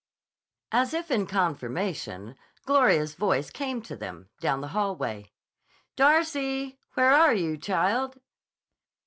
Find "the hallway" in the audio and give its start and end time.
4.61-5.31